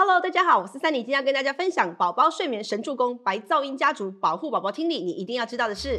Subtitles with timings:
[0.00, 5.98] Hello，大家好，我是三妮，今天要跟大家分享宝宝睡眠神助攻——白噪音家族，保护宝宝听力，你一定要知道的事。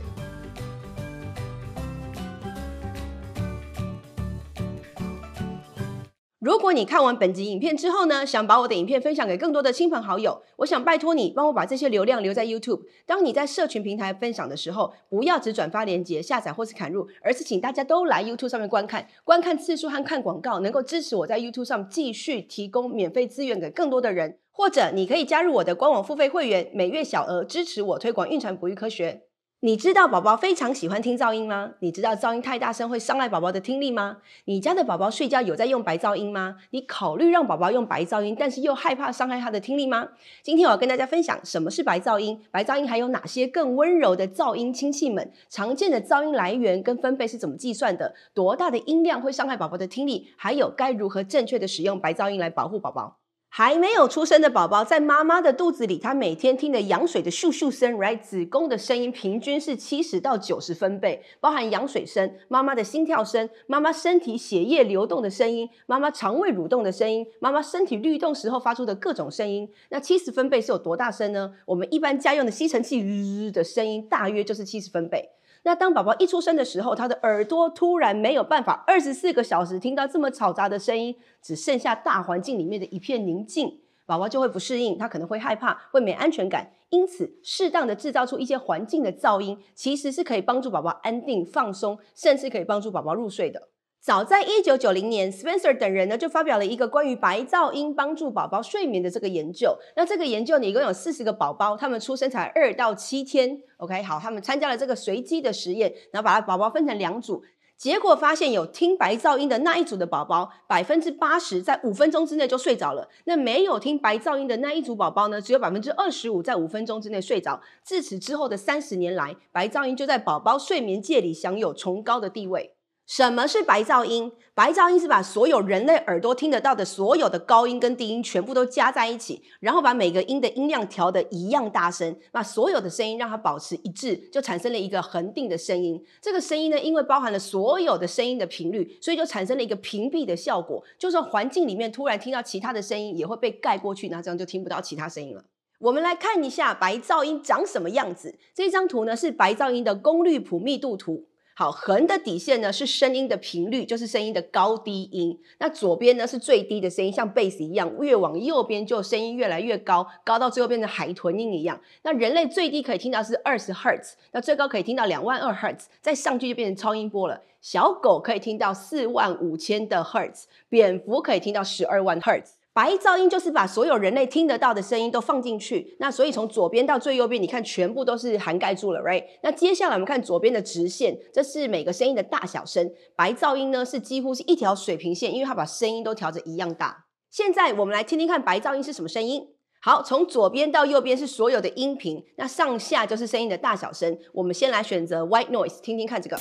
[6.49, 12.81] 如果你看完本集影片之后呢，想把我的影片分享给更多的亲朋好友，我想拜托你帮我把这些流量留在 YouTube。
[13.05, 24.39] 当你在社群平台分享的时候，不要只转发链接、下载或是砍入，而是请大家都来 YouTube 上面观看，观看次数和看广告能够支持我在 YouTube 上继续提供免费资源给更多的人。
[24.51, 29.21] 或者你可以加入我的官网付费会员，每月小额支持我推广孕产哺育科学。
[29.61, 31.71] 你知道宝宝非常喜欢听噪音吗？
[31.79, 34.19] 你知道噪音太大声会伤害宝宝的听力吗？
[34.45, 36.55] 你家的宝宝睡觉有在用白噪音吗？
[36.69, 40.07] 你考虑让宝宝用白噪音，但是又害怕伤害他的听力吗？
[40.41, 53.18] 今天我要跟大家分享什么是白噪音，白噪音还有哪些更温柔的噪音亲戚们，常见的噪音来源跟分贝是怎么计算的，多大的音量会伤害宝宝的听力，还有该如何正确的使用白噪音来保护宝宝。
[53.51, 58.21] 还没有出生的宝宝，在妈妈的肚子里，他每天听的羊水的咻咻声，right？
[58.21, 69.67] 子宫的声音平均是七十到九十分贝，包含羊水声、妈妈的心跳声、妈妈身体血液流动的声音、妈妈肠胃蠕动的声音、妈妈身体律动时候发出的各种声音。
[69.89, 71.51] 那七十分贝是有多大声呢？
[71.65, 75.27] 我们一般家用的吸尘器日的声音，大约就是七十分贝。
[75.63, 86.71] 那当宝宝一出生的时候，他的耳朵突然没有办法二十四个小时听到这么嘈杂的声音，只剩下大环境里面的一片宁静，宝宝就会不适应，他可能会害怕，会没安全感。
[86.89, 93.67] 因此，适当的制造出一些环境的噪音，其实是可以帮助宝宝安定、放松，甚至可以帮助宝宝入睡的。
[94.01, 99.77] 早在一九九零年，Spencer 等人呢就发表了一个关于白噪音帮助宝宝睡眠的这个研究。
[99.97, 103.61] 那这个研究呢，一共有四十个宝宝，他们出生才二到七天。
[103.75, 107.43] OK，好，他们参加了这个随机的实验，然后把宝宝分成两组，
[107.77, 113.09] 结果发现有听白噪音的那一组的宝宝，百分之八十在五分钟之内就睡着了。
[113.25, 117.61] 那没有听白噪音的那一组宝宝呢，只有百分之二十五在五分钟之内睡着。
[117.83, 122.75] 自此之后的三十年来，白噪音就在宝宝睡眠界里享有崇高的地位。
[123.09, 124.31] 什么是白噪音？
[124.53, 135.99] 白噪音是把所有人类耳朵听得到的所有的高音跟低音全部都加在一起，然后把每个音的音量调得一样大声，把所有的声音让它保持一致，就产生了一个恒定的声音。
[136.21, 140.83] 这个声音呢，因为包含了所有的声音的频率，所以就产生了一个屏蔽的效果。
[140.99, 145.43] 就算环境里面突然听到其他的声音，也会被盖过去，那这样就听不到其他声音了。
[145.79, 148.37] 我们来看一下白噪音长什么样子。
[148.53, 151.25] 这张图呢是白噪音的功率谱密度图。
[151.59, 155.37] 好，横的底线呢是声音的频率，就是声音的高低音。
[155.57, 161.77] 那左边呢是最低的声音，像贝斯一样，越往右边就声音越来越高，高到最后变成海豚音一样。
[162.03, 167.41] 那人类最低可以听到是二十赫兹，那最高可以听到两万二赫兹，再上去就变成超音波了。
[167.59, 172.53] 小狗可以听到四万五千的赫兹，蝙蝠可以听到十二万赫兹。
[172.79, 179.21] 白噪音就是把所有人类听得到的声音都放进去，那所以从左边到最右边，你看全部都是涵盖住了，right？
[179.43, 182.89] 那接下来我们看左边的直线，这是每个声音的大小声。
[183.17, 187.07] 白噪音呢是几乎是一条水平线，因为它把声音都调着一样大。
[187.29, 189.45] 现在我们来听听看白噪音是什么声音。
[189.81, 194.17] 好，从左边到右边是所有的音频，那上下就是声音的大小声。
[194.31, 196.39] 我们先来选择 white noise，听听看这个。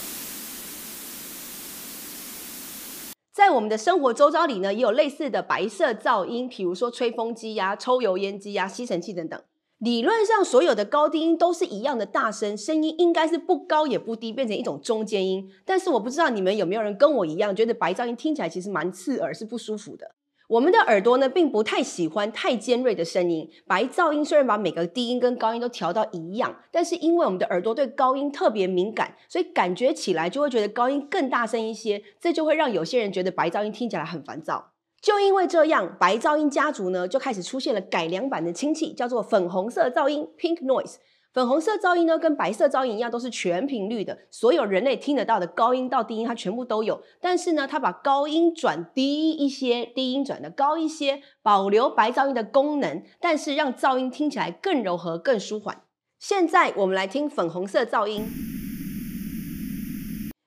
[3.38, 9.40] 在我们的生活周遭里呢，也有类似的白色噪音，比如说吹风机呀、抽油烟机呀、吸尘器等等。
[9.78, 15.48] 理论上，所有的高低音都是一样的大声，声音应该是不高也不低，变成一种中间音。
[15.64, 20.16] 但是我不知道你们有没有人跟我一样，觉得白噪音听起来其实蛮刺耳，是不舒服的。
[20.48, 23.50] 我们的耳朵呢，并不太喜欢太尖锐的声音。
[23.66, 32.02] 白噪音虽然把每个低音跟高音都调到一样，但是因为我们的耳朵对高音特别敏感，所以感觉起来就会觉得高音更大声一些。
[32.18, 34.72] 这就会让有些人觉得白噪音听起来很烦躁。
[35.02, 40.94] 就因为这样，白噪音家族呢，就开始出现了改良版的亲戚，叫做粉红色噪音 （Pink Noise）。
[41.38, 47.00] 粉红色噪音呢，跟白色噪音一样，都是全频率的，所有人类听得到的高音到低音，它全部都有。
[47.20, 55.82] 但是呢，它把高音转低一些，低音转得高一些，保留白噪音的功能，但是让噪音听起来更柔和、更舒缓。
[56.18, 58.26] 现在我们来听粉红色噪音。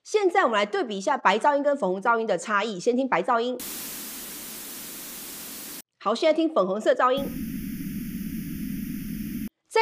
[0.03, 2.77] 现在我们来对比一下白噪音跟粉红噪音的差异。
[2.77, 3.57] 先听白噪音。
[6.01, 7.50] 好，现在听粉红色噪音。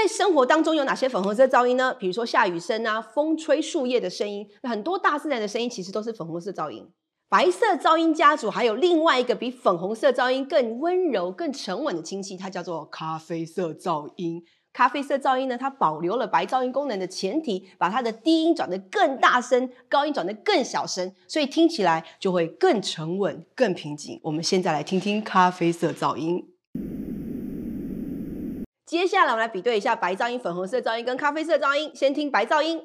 [0.01, 1.93] 在生活当中有哪些粉红色噪音呢？
[1.99, 6.89] 比如说下雨声啊，风吹树叶的声音，很多大自然的声音其实都是粉红色噪音。
[7.27, 14.41] 白色噪音家族还有另外一个比粉红色噪音更温柔、更沉稳的亲戚，它叫做咖啡色噪音。
[14.71, 24.17] 咖啡色噪音呢，它保留了白噪音功能的前提，把它的低音转得更大声，高音转得更小声，所以听起来就会更沉稳、更平静。
[24.23, 26.47] 我们现在来听听咖啡色噪音。
[28.89, 31.91] 接下来我们来比对一下白噪音、粉红色噪音跟咖啡色噪音。
[31.93, 32.83] 先听白噪音，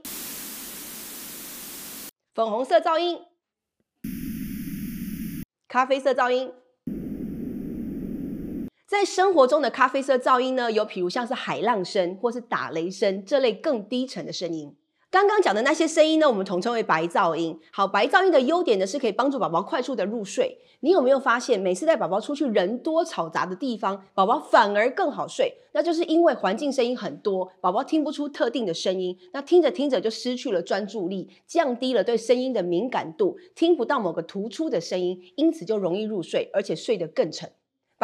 [2.34, 3.22] 粉红色噪音，
[5.66, 6.52] 咖啡色噪音。
[8.86, 14.76] 在生活中的咖啡色噪音呢，有比如像是海浪声或是打雷声这类更低沉的声音。
[15.14, 17.56] 刚刚讲的那些声音呢，我们统称为白噪音。
[17.70, 20.58] 好，白噪音的优点呢，是可以帮助宝宝快速的入睡。
[20.80, 25.54] 你有没有发现，每次带宝宝出去人多吵杂的地方，宝宝反而更好睡？
[25.70, 37.48] 那就是因为环境声音很多，宝宝听不出特定的声音，那听着听着就失去了专注力，降低了对声音的敏感度，听不到某个突出的声音，因此就容易入睡，而且睡得更沉。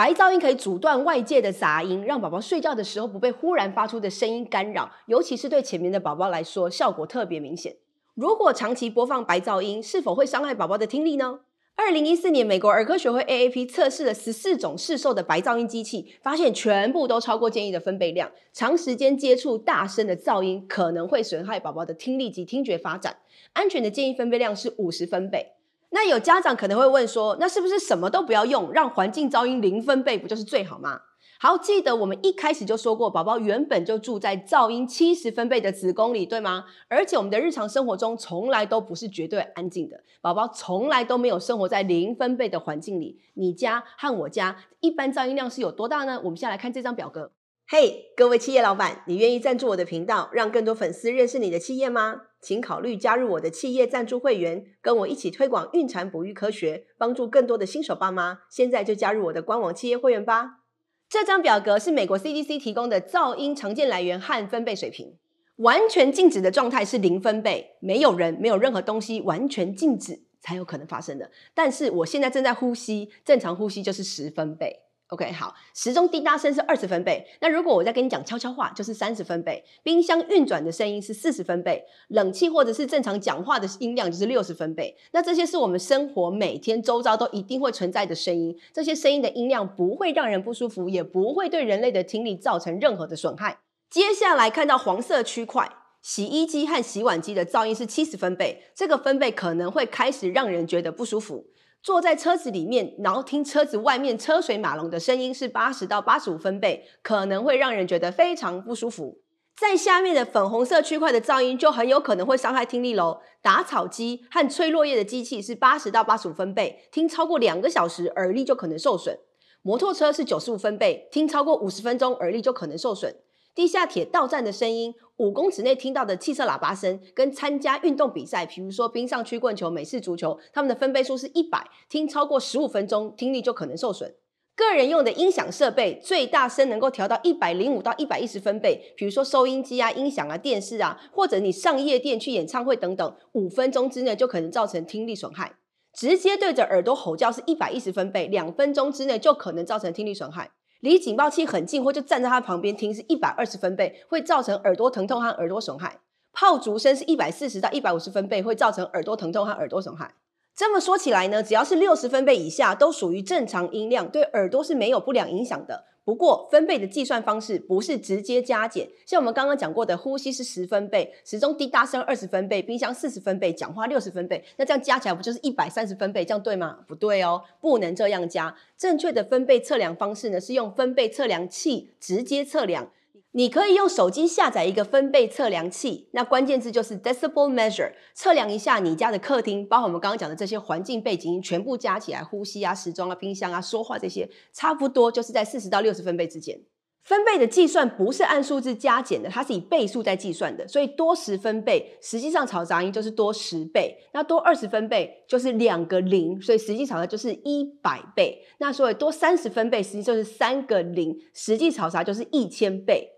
[0.01, 7.77] 白噪音可以阻断外界的杂音，让宝宝睡觉的时候不被忽然发出的声音干扰，尤其是对前面的宝宝来说，效果特别明显。
[8.15, 11.41] 如果长期播放白噪音，是否会伤害宝宝的听力呢？
[11.77, 18.31] 二零一四年，美国儿科学会 AAP 测试了十四种市售的白噪音机器，发现全部都超过建议的分贝量。
[18.55, 23.19] 长时间接触大声的噪音可能会损害宝宝的听力及听觉发展。
[23.53, 25.53] 安全的建议分贝量是五十分贝。
[25.91, 31.01] 那有家长可能会问说，那是不是什么都不要用，让环境噪音零分贝不就是最好吗？
[31.41, 36.67] 好，记得我们一开始就说过，宝宝原本就住在噪音七十分贝的子宫里，对吗？
[36.89, 43.21] 而且我们的日常生活中从来都不是绝对安静的，宝宝从来都没有生活在零分贝的环境里。
[43.35, 46.21] 你家和我家一般噪音量是有多大呢？
[46.25, 47.33] 我们先来看这张表格。
[47.67, 52.23] 嘿各位企业老板，你愿意赞助我的频道，让更多粉丝认识你的企业吗？
[52.41, 58.41] 请考虑加入我的企业赞助会员，跟我一起推广孕产哺育科学，帮助更多的新手爸妈。
[58.49, 60.61] 现在就加入我的官网企业会员吧。
[61.09, 65.19] 这张表格是美国 CDC 提供的噪音常见来源和分贝水平。
[65.57, 71.31] 完全静止的状态是零分贝，没有人，没有任何东西，完全静止才有可能发生的。
[71.53, 74.85] 但是我现在正在呼吸，正常呼吸就是十分贝。
[75.11, 77.27] OK，好，时钟滴答声是二十分贝。
[77.41, 79.65] 那如果我再跟你讲悄悄话，就是三十分贝。
[79.83, 84.97] 冰箱运转的声音是四十分贝，冷气或者是正常讲话的音量就是六十分贝。
[85.11, 88.57] 那这些是我们生活每天周遭都一定会存在的声音。
[88.73, 93.59] 这些声音的音量不会让人不舒服，也不会对人类的听力造成任何的损害。
[93.91, 95.69] 接下来看到黄色区块，
[96.01, 101.47] 洗衣机和洗碗机的噪音是七十分贝，这个分贝可能会开始让人觉得不舒服。
[101.83, 109.21] 坐在车子里面，然后听车子外面车水马龙的声音是八十到八十五分贝，可能会让人觉得非常不舒服。
[109.57, 113.21] 在下面的粉红色区块的噪音就很有可能会伤害听力喽。
[113.43, 119.19] 打草机和吹落叶的机器是八十到八十五分贝，听超过两个小时，耳力就可能受损。
[119.63, 123.17] 摩托车是九十五分贝，听超过五十分钟，耳力就可能受损。
[123.55, 134.15] 地下铁到站的声音，五公尺内听到的汽车喇叭声，跟参加运动比赛，比如说冰上曲棍球、美式足球，他们的分贝数是一百，听超过十五分钟，听力就可能受损。
[134.57, 145.55] 个人用的音响设备，最大声能够调到一百零五到一百一十分贝，比如说收音机啊、音响啊、电视啊，或者你上夜店去演唱会等等，五分钟之内就可能造成听力损害。
[145.93, 150.51] 直接对着耳朵吼叫是一百一十分贝，两分钟之内就可能造成听力损害。
[150.81, 156.01] 离警报器很近，或就站在它旁边听，是一百二十分贝，会造成耳朵疼痛和耳朵损害。
[156.33, 160.15] 炮竹声是一百四十到一百五十分贝，会造成耳朵疼痛和耳朵损害。
[160.55, 165.85] 这么说起来呢，只要是六十分贝以下，都属于正常音量，对耳朵是没有不良影响的。
[166.03, 176.25] 不过，分贝的计算方式不是直接加减，像我们刚刚讲过的，呼吸是十分贝，时钟滴答声二十分贝，冰箱四十分贝，讲话六十分贝，那这样加起来不就是一百三十分贝？
[176.25, 176.79] 这样对吗？
[176.89, 178.57] 不对哦，不能这样加。
[178.77, 182.91] 正确的分贝测量方式呢，是用分贝测量器直接测量。
[183.33, 196.61] 你可以用手机下载一个分贝测量器，那关键字就是 decibel measure，测量一下你家的客厅，包括我们刚刚讲的这些环境背景音，全部加起来，呼吸啊、时钟啊、冰箱啊、说话这些，差不多就是在四十到六十分贝之间。
[197.05, 203.97] 分贝的计算不是按数字加减的，它是以倍数在计算的，所以多十分贝，实际上吵杂音就是多十倍。
[204.13, 208.45] 那多二十分贝就是两个零，所以实际吵杂就是一百倍。
[208.59, 213.09] 那所以多三十分贝，实际就是三个零，实际吵杂就是一千倍。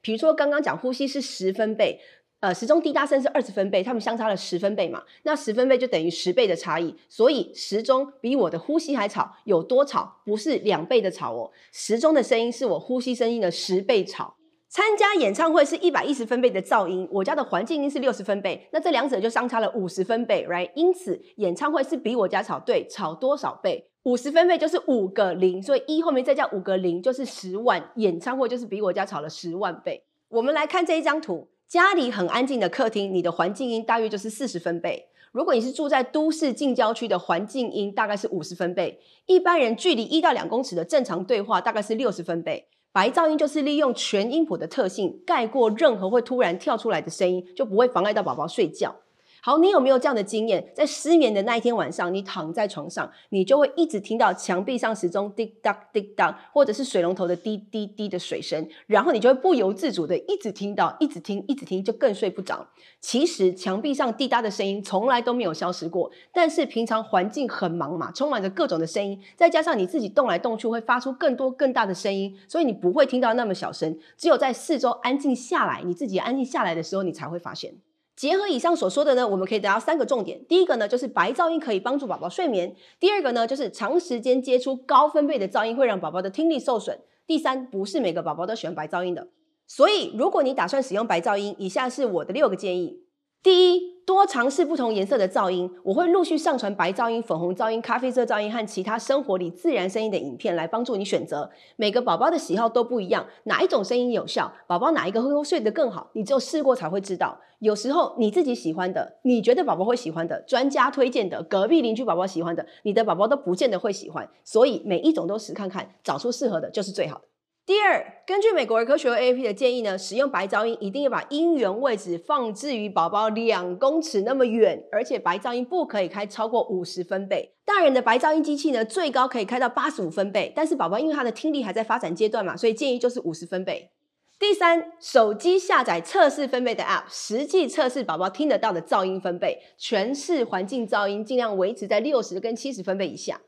[0.00, 2.00] 比如说，刚刚讲呼吸是十分贝，
[2.40, 10.20] 呃，时钟滴答声是二十分贝，它们相差了十分贝嘛，那十分贝就等于十倍的差异，所以时钟比我的呼吸还吵，有多吵？
[10.24, 14.36] 不是两倍的吵哦，时钟的声音是我呼吸声音的十倍吵。
[14.70, 20.70] 参加演唱会是一百一十分贝的噪音，我家的环境音是六十分贝，那这两者就相差了五十分贝，right？
[20.74, 23.88] 因此演唱会是比我家吵，对，吵多少倍？
[24.08, 27.90] 五十分贝就是五个零，所以一后面再加五个零就是十万。
[27.96, 30.02] 演唱会就是比我家吵了十万倍。
[30.30, 35.08] 我们来看这一张图，家里很安静的客厅，你的环境音大约就是四十分贝。
[35.30, 38.98] 如果你是住在都市近郊区的环境音，大概是五十分贝。
[39.26, 42.66] 一般人距离一到两公尺的正常对话大概是六十分贝。
[42.90, 48.96] 白噪音就是利用全音谱的特性盖过任何会突然跳出来的声音，就不会妨碍到宝宝睡觉。
[49.40, 50.72] 好，你有没有这样的经验？
[50.74, 62.66] 在失眠的那一天晚上，你躺在床上，你就会一直听到墙壁上时钟滴答滴答，或者是水龙头的滴滴滴的水声，然后你就会不由自主的一直听到，一直听，一直听，就更睡不着。
[63.00, 73.98] 其实墙壁上滴答的声音从来都没有消失过，但是平常环境很忙嘛，充满着各种的声音，再加上你自己动来动去，会发出更多更大的声音，所以你不会听到那么小声。
[74.16, 77.74] 只有在四周安静下来，你自己安静下来的时候，你才会发现。
[78.18, 80.44] 结合以上所说的呢，我们可以得到三个重点。
[80.48, 86.96] 第一个呢，就是白噪音可以帮助宝宝睡眠；第二个呢，就是长时间接触高分贝的噪音会让宝宝的听力受损；
[87.28, 89.28] 第三，不是每个宝宝都喜欢白噪音的。
[89.68, 93.04] 所以，如果你打算使用白噪音，以下是我的六个建议：
[93.40, 101.48] 第一，多尝试不同颜色的噪音，我会陆续上传白噪音、粉红噪音、咖啡色噪音和其他生活里自然声音的影片来帮助你选择。
[101.76, 107.38] 每个宝宝的喜好都不一样，哪一种声音有效，宝宝哪一个会睡得更好，你只有试过才会知道。
[107.60, 114.28] 有时候你自己喜欢的，你觉得宝宝会喜欢的，专家推荐的，隔壁邻居宝宝喜欢的，你的宝宝都不见得会喜欢。
[114.42, 117.24] 所以每一种都试看看，找出适合的就是最好的。
[117.68, 127.52] 第二，根据美国儿科学会 A P 的建议呢，使用白噪音一定要把音源位置放置于宝宝两公尺那么远，而且白噪音不可以开超过五十分贝。
[127.66, 133.90] 大人的白噪音机器呢，最高可以开到八十五分贝，但是宝宝因为他的听力还在发展阶段嘛，所以建议就是五十分贝。
[134.38, 143.38] 第三，手机下载测试分贝的 App，实际测试宝宝听得到的噪音分贝，全市环境噪音尽量维持在六十跟七十分贝以下。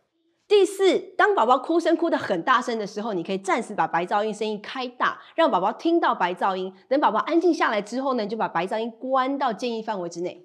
[0.50, 6.74] 第四，当宝宝哭声哭得很大声的时候，你可以暂时把白噪音声音开大，让宝宝听到白噪音。
[6.88, 10.44] 等宝宝安静下来之后呢，就把白噪音关到建议范围之内。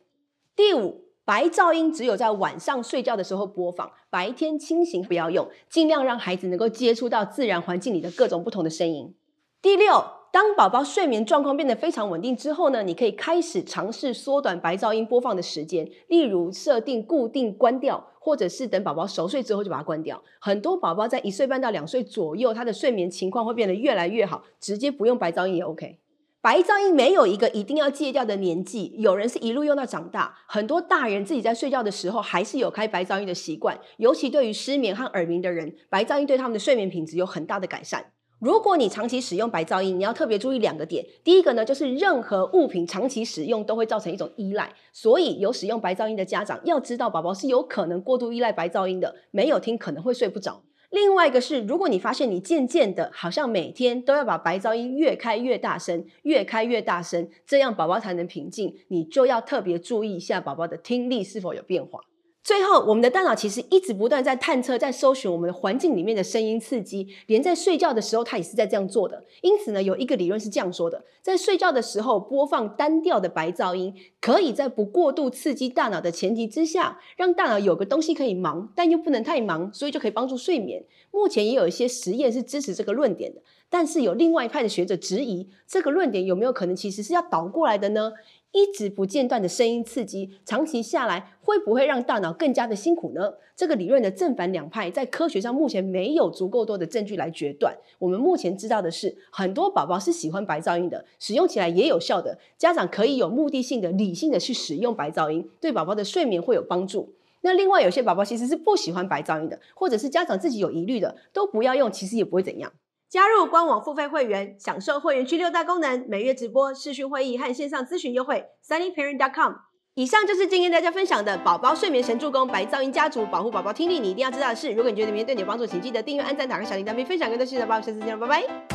[0.55, 9.15] 第五，白噪音只有在晚上睡觉的时候播放，白天清醒不要用，尽量让孩子能够接触到自然环境里的各种不同的声音。
[9.59, 18.05] 第六，当宝宝睡眠状况变得非常稳定之后呢，你可以开始尝试缩短白噪音播放的时间，例如设定固定关掉。
[18.19, 20.21] 或者是等宝宝熟睡之后就把它关掉。
[20.39, 25.99] 很多宝宝在一岁半到两岁左右，他的睡眠情况会变得越来越好，直接不用白噪音也 OK。
[26.41, 30.35] 白噪音没有一个一定要戒掉的年纪，有人是一路用到长大。
[30.47, 38.03] 很多大人自己在睡觉的时候还是有开白噪音的习惯，尤其对于失眠和耳鸣的人，白噪音对他们的睡眠品质有很大的改善。
[38.39, 41.05] 如果你长期使用白噪音，你要特别注意两个点。
[41.23, 50.61] 第一个呢，就是任何物品长期使用都会造成一种依赖，所以有使用白噪音的家长要知道，宝宝是有可能过度依赖白噪音的，没有听可能会睡不着。
[50.91, 62.01] 另外一个是，如果你发现你渐渐的好像每天都要把白噪音越开越大声，越开越大声，这样宝宝才能平静，你就要特别注意一下宝宝的听力是否有变化。
[62.45, 69.23] 最后，我们的大脑其实一直不断在探测、在搜寻我们的环境里面的声音刺激，连在睡觉的时候，它也是在这样做的。
[69.41, 80.85] 因此呢，有一个理论是这样说的：在睡觉的时候播放单调的白噪音，可以在不过度刺激大脑的前提之下，让大脑有个东西可以忙，但又不能太忙，所以就可以帮助睡眠。
[81.09, 88.11] 目前也有一些实验是支持这个论点的，但是有另外一派的学者质疑，这个论点有没有可能其实是要倒过来的呢？
[88.55, 93.33] 一直不间断的声音刺激，长期下来会不会让大脑更加的辛苦呢？
[93.53, 97.75] 这个理论的正反两派在科学上目前没有足够多的证据来决断。
[97.99, 102.39] 我们目前知道的是，很多宝宝是喜欢白噪音的，使用起来也有效的。
[102.57, 107.13] 家长可以有目的性的、理性的去使用白噪音，对宝宝的睡眠会有帮助。
[107.41, 112.71] 那另外有些宝宝其实是不喜欢白噪音的，或者是家长自己有疑虑的，都不要用，其实也不会怎样。
[113.09, 118.45] 加入官网付费会员，享受会员区六大功能，每月直播、视讯会议和线上咨询优惠。
[118.67, 119.53] sunnyparent.com。
[119.93, 123.99] 以上就是今天大家分享的宝宝睡眠神助攻——白噪音家族，保护宝宝听力。
[123.99, 127.65] 你一定要知道的是，如果你觉得里面对你有帮助，请记得订阅、按赞、打开小铃铛，并分享给更多亲人。
[127.65, 128.74] 宝宝，下次见了，拜拜。